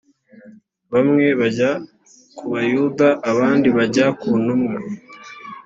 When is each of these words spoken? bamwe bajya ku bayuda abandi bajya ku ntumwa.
bamwe 0.93 1.25
bajya 1.39 1.69
ku 2.37 2.43
bayuda 2.53 3.07
abandi 3.31 3.67
bajya 3.77 4.05
ku 4.19 4.29
ntumwa. 4.43 4.77